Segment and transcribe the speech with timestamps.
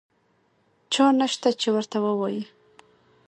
[0.93, 2.43] چا نشته چې ورته ووایي.